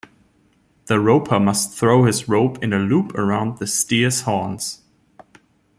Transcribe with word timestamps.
The 0.87 0.99
roper 0.99 1.39
must 1.39 1.77
throw 1.77 2.05
his 2.05 2.27
rope 2.27 2.63
in 2.63 2.73
a 2.73 2.79
loop 2.79 3.13
around 3.13 3.59
the 3.59 3.67
steer's 3.67 4.21
horns. 4.21 4.81